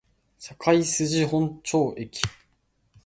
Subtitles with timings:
[0.57, 2.21] 堺筋本町駅